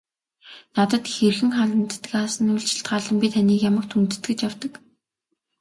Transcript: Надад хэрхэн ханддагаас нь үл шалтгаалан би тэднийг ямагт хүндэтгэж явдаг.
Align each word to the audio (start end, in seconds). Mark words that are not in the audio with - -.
Надад 0.75 1.05
хэрхэн 1.15 1.51
ханддагаас 1.57 2.33
нь 2.41 2.51
үл 2.55 2.63
шалтгаалан 2.69 3.15
би 3.21 3.27
тэднийг 3.33 3.61
ямагт 3.69 3.91
хүндэтгэж 3.93 4.39
явдаг. 4.47 4.73